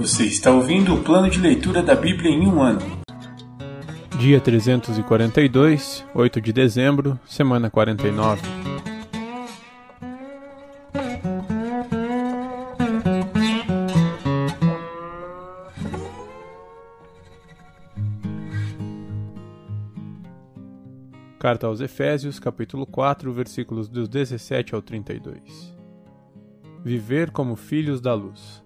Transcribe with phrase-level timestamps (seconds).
[0.00, 2.80] Você está ouvindo o plano de leitura da Bíblia em um ano.
[4.18, 8.40] Dia 342, 8 de dezembro, semana 49.
[21.38, 25.76] Carta aos Efésios, capítulo 4, versículos dos 17 ao 32.
[26.82, 28.64] Viver como filhos da luz.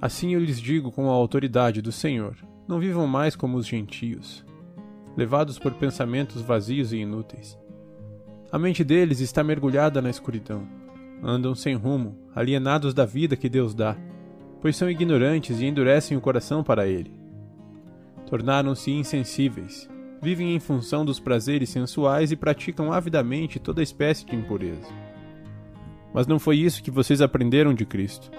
[0.00, 4.44] Assim eu lhes digo com a autoridade do Senhor: não vivam mais como os gentios,
[5.16, 7.58] levados por pensamentos vazios e inúteis.
[8.50, 10.66] A mente deles está mergulhada na escuridão.
[11.22, 13.96] Andam sem rumo, alienados da vida que Deus dá,
[14.60, 17.12] pois são ignorantes e endurecem o coração para ele.
[18.26, 19.88] Tornaram-se insensíveis,
[20.22, 24.88] vivem em função dos prazeres sensuais e praticam avidamente toda espécie de impureza.
[26.14, 28.30] Mas não foi isso que vocês aprenderam de Cristo.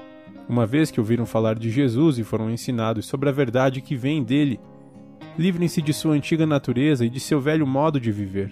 [0.50, 4.24] Uma vez que ouviram falar de Jesus e foram ensinados sobre a verdade que vem
[4.24, 4.60] dele,
[5.38, 8.52] livrem-se de sua antiga natureza e de seu velho modo de viver,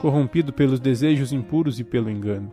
[0.00, 2.50] corrompido pelos desejos impuros e pelo engano.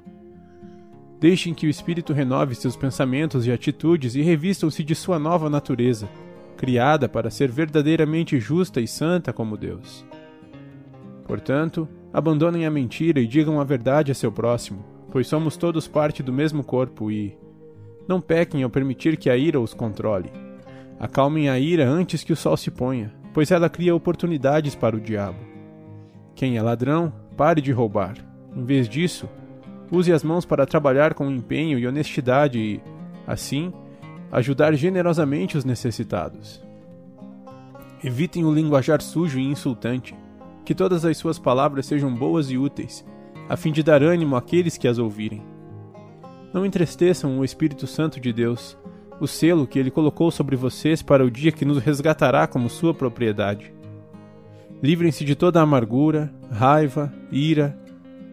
[1.20, 6.08] Deixem que o Espírito renove seus pensamentos e atitudes e revistam-se de sua nova natureza,
[6.56, 10.06] criada para ser verdadeiramente justa e santa como Deus.
[11.26, 16.22] Portanto, abandonem a mentira e digam a verdade a seu próximo, pois somos todos parte
[16.22, 17.36] do mesmo corpo e,
[18.08, 20.32] não pequem ao permitir que a ira os controle.
[21.00, 25.00] Acalmem a ira antes que o sol se ponha, pois ela cria oportunidades para o
[25.00, 25.40] diabo.
[26.36, 28.16] Quem é ladrão, pare de roubar.
[28.56, 29.28] Em vez disso,
[29.92, 32.82] use as mãos para trabalhar com empenho e honestidade e,
[33.26, 33.74] assim,
[34.32, 36.62] ajudar generosamente os necessitados.
[38.04, 40.16] Evitem o linguajar sujo e insultante,
[40.66, 43.06] que todas as suas palavras sejam boas e úteis,
[43.50, 45.44] a fim de dar ânimo àqueles que as ouvirem.
[46.54, 48.78] Não entristeçam o Espírito Santo de Deus,
[49.20, 52.94] o selo que ele colocou sobre vocês para o dia que nos resgatará como sua
[52.94, 53.74] propriedade.
[54.82, 57.78] Livrem-se de toda amargura, raiva, ira,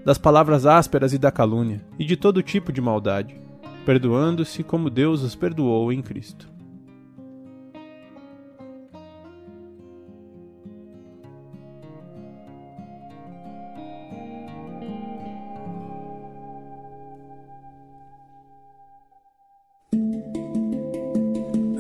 [0.04, 3.38] das palavras ásperas e da calúnia, e de todo tipo de maldade,
[3.84, 6.48] perdoando-se como Deus os perdoou em Cristo.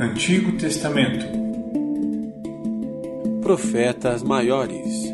[0.00, 1.26] Antigo Testamento
[3.42, 5.12] Profetas Maiores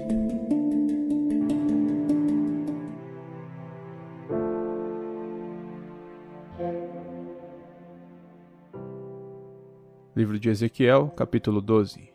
[10.15, 12.13] Livro de Ezequiel, capítulo 12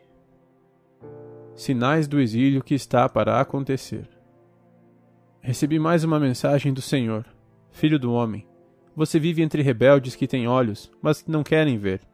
[1.56, 4.08] Sinais do exílio que está para acontecer.
[5.42, 7.26] Recebi mais uma mensagem do Senhor.
[7.72, 8.48] Filho do homem,
[8.96, 12.08] você vive entre rebeldes que têm olhos, mas que não querem ver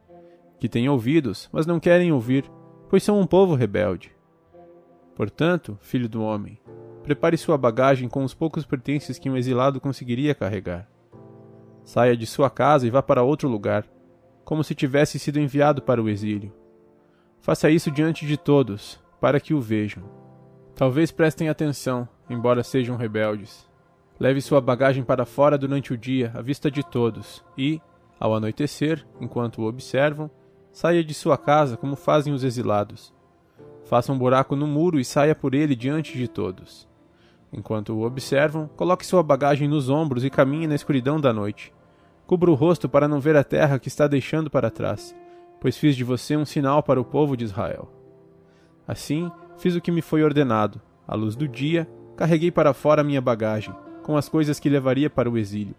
[0.58, 2.50] que têm ouvidos, mas não querem ouvir,
[2.88, 4.12] pois são um povo rebelde.
[5.14, 6.60] Portanto, filho do homem,
[7.02, 10.88] prepare sua bagagem com os poucos pertences que um exilado conseguiria carregar.
[11.84, 13.86] Saia de sua casa e vá para outro lugar,
[14.44, 16.52] como se tivesse sido enviado para o exílio.
[17.40, 20.02] Faça isso diante de todos, para que o vejam.
[20.74, 23.68] Talvez prestem atenção, embora sejam rebeldes.
[24.18, 27.80] Leve sua bagagem para fora durante o dia, à vista de todos, e,
[28.18, 30.30] ao anoitecer, enquanto o observam,
[30.76, 33.10] Saia de sua casa como fazem os exilados.
[33.86, 36.86] Faça um buraco no muro e saia por ele diante de todos.
[37.50, 41.72] Enquanto o observam, coloque sua bagagem nos ombros e caminhe na escuridão da noite.
[42.26, 45.16] Cubra o rosto para não ver a terra que está deixando para trás,
[45.62, 47.90] pois fiz de você um sinal para o povo de Israel.
[48.86, 50.78] Assim, fiz o que me foi ordenado.
[51.08, 51.88] À luz do dia,
[52.18, 55.74] carreguei para fora minha bagagem, com as coisas que levaria para o exílio.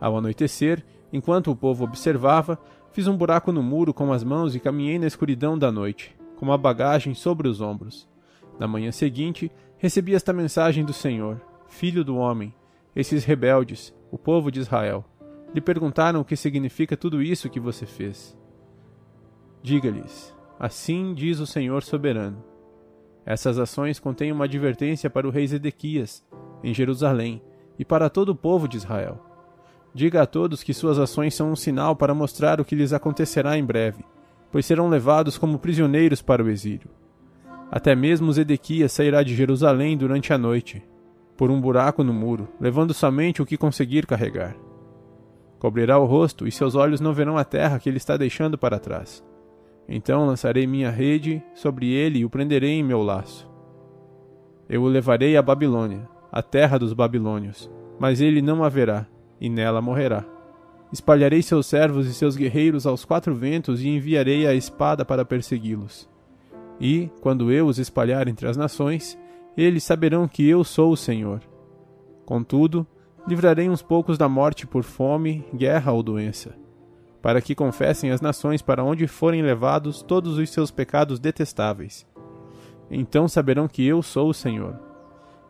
[0.00, 0.82] Ao anoitecer,
[1.12, 2.58] enquanto o povo observava,
[2.92, 6.52] Fiz um buraco no muro com as mãos e caminhei na escuridão da noite, com
[6.52, 8.08] a bagagem sobre os ombros.
[8.58, 12.54] Na manhã seguinte, recebi esta mensagem do Senhor: Filho do homem,
[12.96, 15.04] esses rebeldes, o povo de Israel,
[15.54, 18.36] lhe perguntaram o que significa tudo isso que você fez.
[19.62, 22.42] Diga-lhes: Assim diz o Senhor soberano.
[23.24, 26.26] Essas ações contêm uma advertência para o rei Zedequias,
[26.64, 27.42] em Jerusalém,
[27.78, 29.27] e para todo o povo de Israel.
[29.94, 33.56] Diga a todos que suas ações são um sinal para mostrar o que lhes acontecerá
[33.56, 34.04] em breve,
[34.52, 36.90] pois serão levados como prisioneiros para o exílio.
[37.70, 40.82] Até mesmo Zedequias sairá de Jerusalém durante a noite,
[41.36, 44.56] por um buraco no muro, levando somente o que conseguir carregar.
[45.58, 48.78] Cobrirá o rosto e seus olhos não verão a terra que ele está deixando para
[48.78, 49.24] trás.
[49.88, 53.48] Então lançarei minha rede sobre ele e o prenderei em meu laço.
[54.68, 59.06] Eu o levarei à Babilônia, a terra dos babilônios, mas ele não a verá,
[59.40, 60.24] e nela morrerá.
[60.92, 66.08] Espalharei seus servos e seus guerreiros aos quatro ventos e enviarei a espada para persegui-los.
[66.80, 69.18] E, quando eu os espalhar entre as nações,
[69.56, 71.40] eles saberão que eu sou o Senhor.
[72.24, 72.86] Contudo,
[73.26, 76.54] livrarei uns poucos da morte por fome, guerra ou doença,
[77.20, 82.06] para que confessem as nações para onde forem levados todos os seus pecados detestáveis.
[82.90, 84.78] Então saberão que eu sou o Senhor.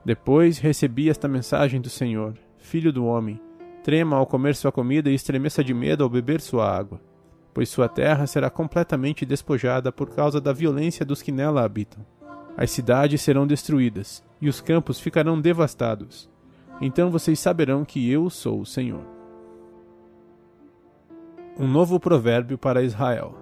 [0.05, 3.41] Depois recebi esta mensagem do Senhor: Filho do homem,
[3.89, 7.01] trema ao comer sua comida e estremeça de medo ao beber sua água,
[7.55, 12.05] pois sua terra será completamente despojada por causa da violência dos que nela habitam.
[12.55, 16.29] As cidades serão destruídas, e os campos ficarão devastados.
[16.83, 19.07] Então vocês saberão que eu sou o Senhor.
[21.59, 23.35] Um novo provérbio para Israel.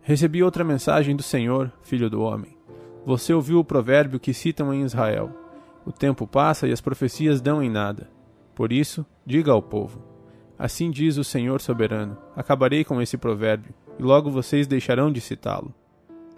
[0.00, 2.56] Recebi outra mensagem do Senhor, filho do homem.
[3.04, 5.30] Você ouviu o provérbio que citam em Israel:
[5.84, 8.08] O tempo passa e as profecias dão em nada.
[8.60, 10.04] Por isso, diga ao povo:
[10.58, 15.74] Assim diz o Senhor soberano: Acabarei com esse provérbio, e logo vocês deixarão de citá-lo.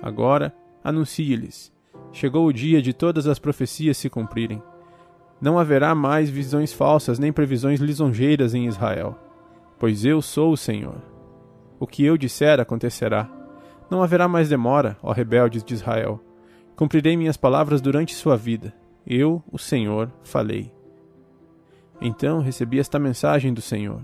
[0.01, 0.55] Agora,
[0.85, 1.73] anuncie-lhes:
[2.13, 4.63] Chegou o dia de todas as profecias se cumprirem.
[5.41, 9.19] Não haverá mais visões falsas nem previsões lisonjeiras em Israel,
[9.77, 11.03] pois eu sou o Senhor.
[11.81, 13.29] O que eu disser acontecerá.
[13.91, 16.21] Não haverá mais demora, ó rebeldes de Israel.
[16.77, 18.73] Cumprirei minhas palavras durante sua vida.
[19.05, 20.73] Eu, o Senhor, falei.
[22.01, 24.01] Então recebi esta mensagem do Senhor: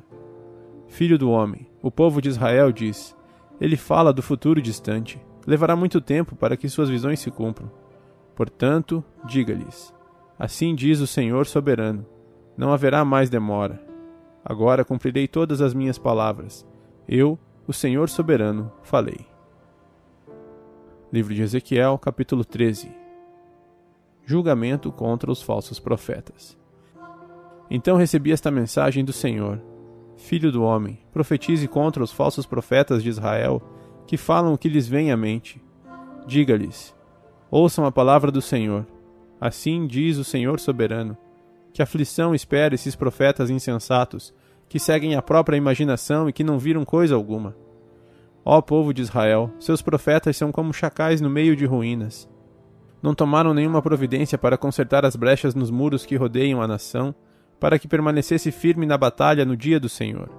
[0.88, 3.17] Filho do homem, o povo de Israel diz:
[3.61, 5.20] Ele fala do futuro distante.
[5.46, 7.70] Levará muito tempo para que suas visões se cumpram.
[8.35, 9.94] Portanto, diga-lhes:
[10.38, 12.06] Assim diz o Senhor soberano:
[12.56, 13.82] Não haverá mais demora.
[14.44, 16.67] Agora cumprirei todas as minhas palavras.
[17.06, 19.26] Eu, o Senhor soberano, falei.
[21.12, 22.90] Livro de Ezequiel, capítulo 13
[24.26, 26.58] Julgamento contra os falsos profetas.
[27.70, 29.61] Então recebi esta mensagem do Senhor:
[30.17, 33.62] Filho do homem, profetize contra os falsos profetas de Israel,
[34.06, 35.62] que falam o que lhes vem à mente.
[36.26, 36.94] Diga-lhes:
[37.50, 38.87] Ouçam a palavra do Senhor.
[39.41, 41.17] Assim diz o Senhor soberano:
[41.73, 44.35] Que aflição espera esses profetas insensatos,
[44.69, 47.55] que seguem a própria imaginação e que não viram coisa alguma.
[48.44, 52.29] Ó povo de Israel, seus profetas são como chacais no meio de ruínas.
[53.03, 57.14] Não tomaram nenhuma providência para consertar as brechas nos muros que rodeiam a nação,
[57.61, 60.31] para que permanecesse firme na batalha no dia do Senhor.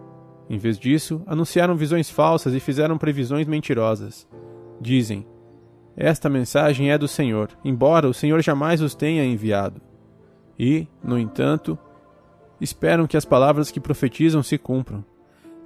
[0.50, 4.28] Em vez disso, anunciaram visões falsas e fizeram previsões mentirosas.
[4.82, 5.26] Dizem:
[6.02, 9.82] esta mensagem é do Senhor, embora o Senhor jamais os tenha enviado.
[10.58, 11.78] E, no entanto,
[12.62, 15.04] esperam que as palavras que profetizam se cumpram.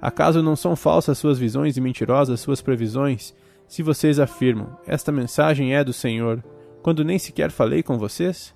[0.02, 3.32] Acaso não são falsas suas visões e mentirosas suas previsões,
[3.68, 6.42] se vocês afirmam: Esta mensagem é do Senhor,
[6.82, 8.52] quando nem sequer falei com vocês?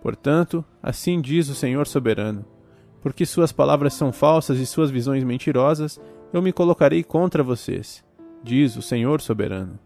[0.00, 2.44] Portanto, assim diz o Senhor soberano:
[3.00, 6.00] Porque suas palavras são falsas e suas visões mentirosas,
[6.32, 8.04] eu me colocarei contra vocês,
[8.42, 9.78] diz o Senhor soberano.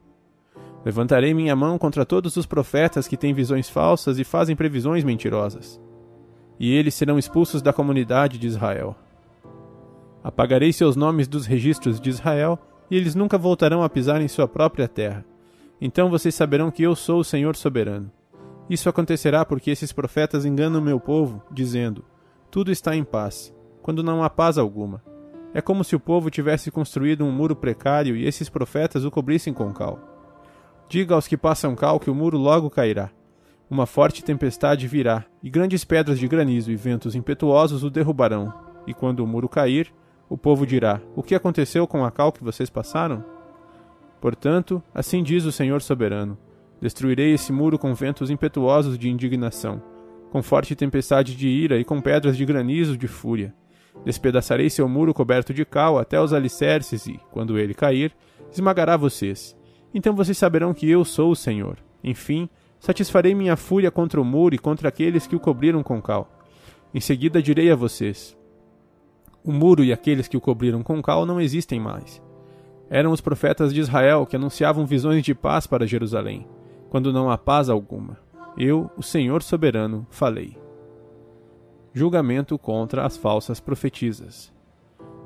[0.84, 5.80] Levantarei minha mão contra todos os profetas que têm visões falsas e fazem previsões mentirosas.
[6.58, 8.96] E eles serão expulsos da comunidade de Israel.
[10.24, 12.58] Apagarei seus nomes dos registros de Israel,
[12.90, 15.24] e eles nunca voltarão a pisar em sua própria terra.
[15.80, 18.10] Então vocês saberão que eu sou o Senhor soberano.
[18.68, 22.04] Isso acontecerá porque esses profetas enganam meu povo, dizendo:
[22.50, 25.02] Tudo está em paz, quando não há paz alguma.
[25.54, 29.52] É como se o povo tivesse construído um muro precário e esses profetas o cobrissem
[29.52, 29.98] com cal.
[30.88, 33.10] Diga aos que passam cal que o muro logo cairá.
[33.68, 38.52] Uma forte tempestade virá, e grandes pedras de granizo e ventos impetuosos o derrubarão.
[38.86, 39.92] E quando o muro cair,
[40.28, 43.24] o povo dirá: O que aconteceu com a cal que vocês passaram?
[44.20, 46.38] Portanto, assim diz o Senhor soberano:
[46.82, 49.82] Destruirei esse muro com ventos impetuosos de indignação,
[50.30, 53.54] com forte tempestade de ira e com pedras de granizo de fúria.
[54.04, 58.12] Despedaçarei seu muro coberto de cal até os alicerces e, quando ele cair,
[58.50, 59.56] esmagará vocês
[59.94, 61.78] então vocês saberão que eu sou o Senhor.
[62.02, 62.48] Enfim,
[62.80, 66.30] satisfarei minha fúria contra o muro e contra aqueles que o cobriram com cal.
[66.94, 68.36] Em seguida direi a vocês:
[69.44, 72.22] O muro e aqueles que o cobriram com cal não existem mais.
[72.88, 76.46] Eram os profetas de Israel que anunciavam visões de paz para Jerusalém,
[76.92, 78.18] quando não há paz alguma.
[78.54, 80.58] Eu, o Senhor soberano, falei.
[81.94, 84.52] Julgamento contra as falsas profetisas.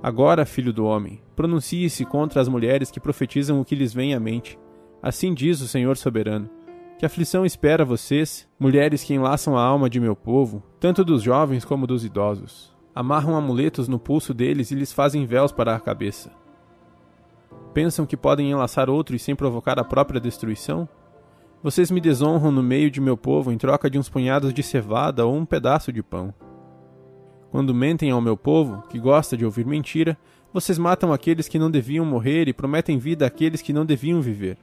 [0.01, 4.21] Agora, filho do homem, pronuncie-se contra as mulheres que profetizam o que lhes vem à
[4.21, 4.57] mente.
[5.03, 6.49] Assim diz o Senhor soberano:
[7.01, 11.65] Que aflição espera vocês, mulheres que enlaçam a alma de meu povo, tanto dos jovens
[11.65, 12.73] como dos idosos.
[12.95, 16.31] Amarram amuletos no pulso deles e lhes fazem véus para a cabeça.
[17.75, 20.89] Pensam que podem enlaçar outros sem provocar a própria destruição?
[21.63, 25.27] Vocês me desonram no meio de meu povo em troca de uns punhados de cevada
[25.27, 26.33] ou um pedaço de pão.
[27.51, 30.17] Quando mentem ao meu povo, que gosta de ouvir mentira,
[30.53, 34.59] vocês matam aqueles que não deviam morrer e prometem vida àqueles que não deviam viver.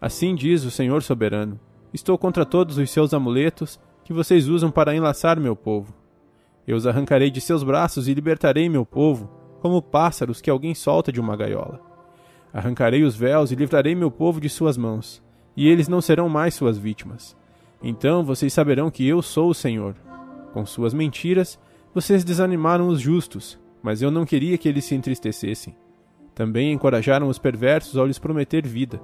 [0.00, 1.58] Assim diz o Senhor soberano:
[1.92, 5.92] Estou contra todos os seus amuletos que vocês usam para enlaçar meu povo.
[6.66, 11.12] Eu os arrancarei de seus braços e libertarei meu povo, como pássaros que alguém solta
[11.12, 11.80] de uma gaiola.
[12.52, 15.22] Arrancarei os véus e livrarei meu povo de suas mãos,
[15.60, 17.36] e eles não serão mais suas vítimas.
[17.82, 19.94] Então vocês saberão que eu sou o Senhor.
[20.54, 21.58] Com suas mentiras,
[21.92, 25.76] vocês desanimaram os justos, mas eu não queria que eles se entristecessem.
[26.34, 29.02] Também encorajaram os perversos ao lhes prometer vida,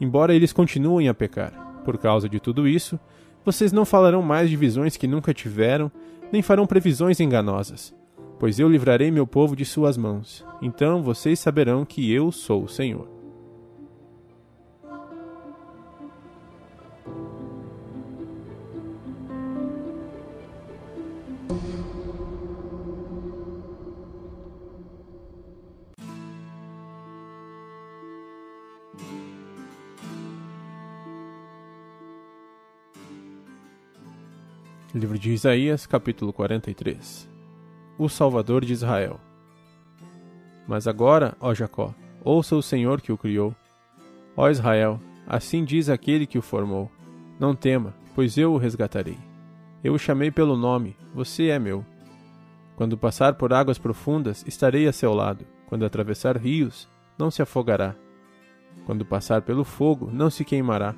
[0.00, 1.52] embora eles continuem a pecar.
[1.84, 2.96] Por causa de tudo isso,
[3.44, 5.90] vocês não falarão mais de visões que nunca tiveram,
[6.30, 7.92] nem farão previsões enganosas,
[8.38, 10.46] pois eu livrarei meu povo de suas mãos.
[10.62, 13.17] Então vocês saberão que eu sou o Senhor.
[34.94, 37.28] Livro de Isaías, capítulo 43
[37.98, 39.20] O Salvador de Israel
[40.66, 43.54] Mas agora, ó Jacó, ouça o Senhor que o criou.
[44.34, 46.90] Ó Israel, assim diz aquele que o formou:
[47.38, 49.18] Não tema, pois eu o resgatarei.
[49.84, 51.84] Eu o chamei pelo nome, você é meu.
[52.74, 55.44] Quando passar por águas profundas, estarei a seu lado.
[55.66, 57.94] Quando atravessar rios, não se afogará.
[58.86, 60.94] Quando passar pelo fogo, não se queimará.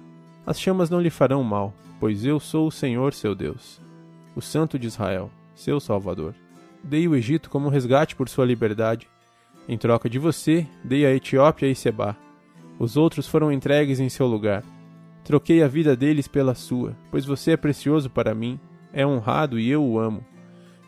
[0.46, 3.78] As chamas não lhe farão mal pois eu sou o Senhor seu Deus,
[4.34, 6.34] o Santo de Israel, seu Salvador.
[6.82, 9.06] Dei o Egito como resgate por sua liberdade.
[9.68, 12.16] Em troca de você, dei a Etiópia e Seba.
[12.78, 14.64] Os outros foram entregues em seu lugar.
[15.22, 18.58] Troquei a vida deles pela sua, pois você é precioso para mim,
[18.94, 20.24] é honrado e eu o amo.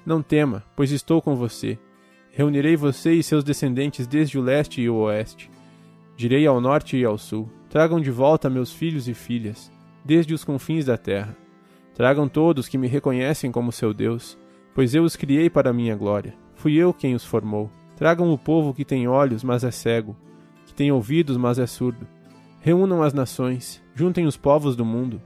[0.06, 1.78] Não tema, pois estou com você.
[2.30, 5.50] Reunirei você e seus descendentes desde o leste e o oeste.
[6.16, 9.72] Direi ao norte e ao sul: tragam de volta meus filhos e filhas
[10.04, 11.34] desde os confins da terra.
[11.94, 14.36] Tragam todos que me reconhecem como seu Deus,
[14.74, 16.34] pois eu os criei para a minha glória.
[16.54, 17.70] Fui eu quem os formou.
[17.96, 20.14] Tragam o povo que tem olhos, mas é cego,
[20.66, 22.06] que tem ouvidos, mas é surdo.
[22.60, 25.18] Reúnam as nações, juntem os povos do mundo.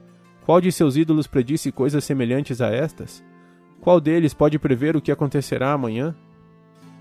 [0.45, 3.25] Qual de seus ídolos predisse coisas semelhantes a estas?
[3.81, 6.15] Qual deles pode prever o que acontecerá amanhã?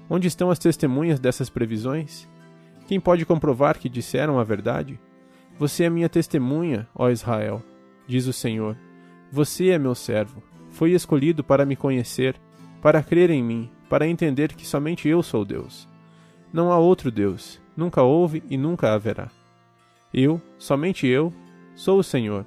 [0.09, 2.27] Onde estão as testemunhas dessas previsões?
[2.87, 4.99] Quem pode comprovar que disseram a verdade?
[5.57, 7.63] Você é minha testemunha, ó Israel,
[8.05, 8.77] diz o Senhor.
[9.31, 10.43] Você é meu servo.
[10.69, 12.35] Foi escolhido para me conhecer,
[12.81, 15.87] para crer em mim, para entender que somente eu sou Deus.
[16.51, 19.29] Não há outro Deus, nunca houve e nunca haverá.
[20.13, 21.33] Eu, somente eu,
[21.73, 22.45] sou o Senhor,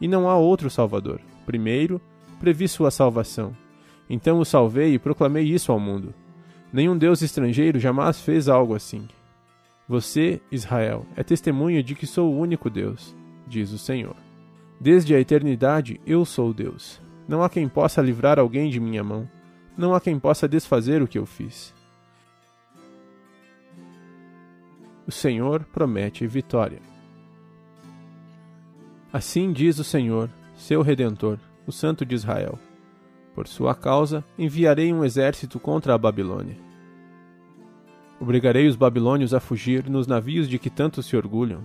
[0.00, 1.20] e não há outro Salvador.
[1.44, 2.00] Primeiro,
[2.38, 3.56] previ sua salvação.
[4.08, 6.14] Então o salvei e proclamei isso ao mundo.
[6.72, 9.08] Nenhum Deus estrangeiro jamais fez algo assim.
[9.88, 13.14] Você, Israel, é testemunha de que sou o único Deus,
[13.46, 14.16] diz o Senhor.
[14.80, 17.00] Desde a eternidade eu sou Deus.
[17.28, 19.28] Não há quem possa livrar alguém de minha mão.
[19.78, 21.72] Não há quem possa desfazer o que eu fiz.
[25.06, 26.80] O Senhor promete vitória.
[29.12, 32.58] Assim diz o Senhor, seu redentor, o Santo de Israel.
[33.36, 36.65] Por sua causa enviarei um exército contra a Babilônia
[38.18, 41.62] Obrigarei os babilônios a fugir nos navios de que tanto se orgulham.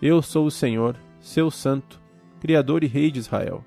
[0.00, 2.00] Eu sou o Senhor, seu santo,
[2.40, 3.64] Criador e Rei de Israel.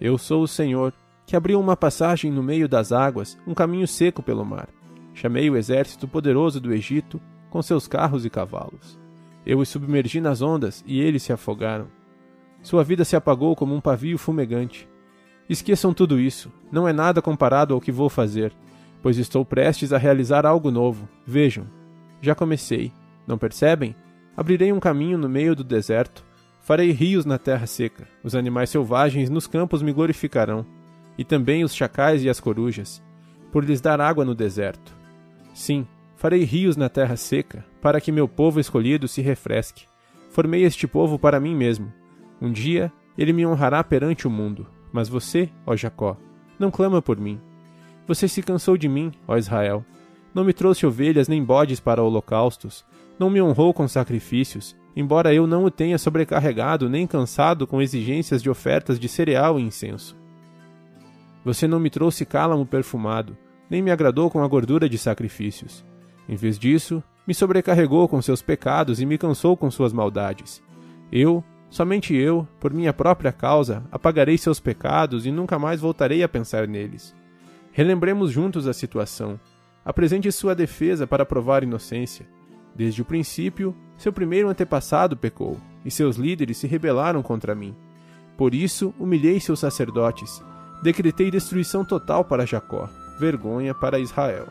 [0.00, 0.92] Eu sou o Senhor,
[1.26, 4.68] que abriu uma passagem no meio das águas, um caminho seco pelo mar.
[5.12, 7.20] Chamei o exército poderoso do Egito,
[7.50, 8.96] com seus carros e cavalos.
[9.44, 11.88] Eu os submergi nas ondas e eles se afogaram.
[12.62, 14.88] Sua vida se apagou como um pavio fumegante.
[15.48, 18.52] Esqueçam tudo isso, não é nada comparado ao que vou fazer
[19.06, 21.08] pois estou prestes a realizar algo novo.
[21.24, 21.64] Vejam,
[22.20, 22.90] já comecei.
[23.24, 23.94] Não percebem?
[24.36, 26.24] Abrirei um caminho no meio do deserto,
[26.60, 28.08] farei rios na terra seca.
[28.24, 30.66] Os animais selvagens nos campos me glorificarão,
[31.16, 33.00] e também os chacais e as corujas,
[33.52, 34.92] por lhes dar água no deserto.
[35.54, 35.86] Sim,
[36.16, 39.86] farei rios na terra seca, para que meu povo escolhido se refresque.
[40.30, 41.92] Formei este povo para mim mesmo.
[42.42, 44.66] Um dia ele me honrará perante o mundo.
[44.92, 46.16] Mas você, ó Jacó,
[46.58, 47.40] não clama por mim.
[48.06, 49.84] Você se cansou de mim, ó Israel.
[50.34, 52.84] Não me trouxe ovelhas nem bodes para holocaustos.
[53.18, 58.42] Não me honrou com sacrifícios, embora eu não o tenha sobrecarregado nem cansado com exigências
[58.42, 60.16] de ofertas de cereal e incenso.
[61.44, 63.36] Você não me trouxe cálamo perfumado,
[63.70, 65.84] nem me agradou com a gordura de sacrifícios.
[66.28, 70.62] Em vez disso, me sobrecarregou com seus pecados e me cansou com suas maldades.
[71.10, 76.28] Eu, somente eu, por minha própria causa, apagarei seus pecados e nunca mais voltarei a
[76.28, 77.14] pensar neles.
[77.76, 79.38] Relembremos juntos a situação.
[79.84, 82.26] Apresente sua defesa para provar inocência.
[82.74, 87.76] Desde o princípio, seu primeiro antepassado pecou, e seus líderes se rebelaram contra mim.
[88.34, 90.42] Por isso, humilhei seus sacerdotes.
[90.82, 92.88] Decretei destruição total para Jacó,
[93.20, 94.48] vergonha para Israel.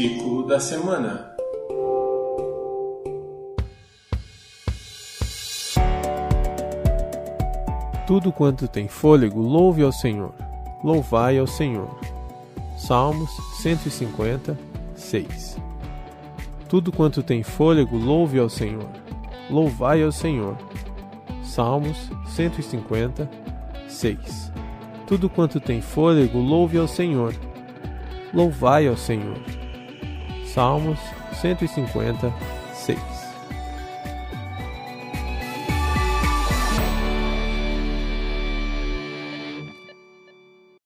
[0.00, 1.30] Versículo da semana.
[8.06, 10.32] Tudo quanto tem fôlego, louve ao Senhor.
[10.82, 12.00] Louvai ao Senhor.
[12.78, 13.28] Salmos
[13.60, 14.58] 150,
[14.94, 15.58] 6.
[16.66, 18.88] Tudo quanto tem fôlego, louve ao Senhor.
[19.50, 20.56] Louvai ao Senhor.
[21.42, 23.28] Salmos 150,
[23.86, 24.50] 6.
[25.06, 27.34] Tudo quanto tem fôlego, louve ao Senhor.
[28.32, 29.59] Louvai ao Senhor.
[30.54, 30.98] Salmos
[31.40, 32.59] 150, 6.